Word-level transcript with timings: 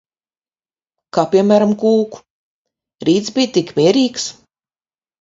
Kā 1.17 1.25
piemēram, 1.35 1.77
kūku. 1.85 2.23
Rīts 3.13 3.39
bij 3.39 3.49
tik 3.61 3.79
mierīgs. 3.81 4.31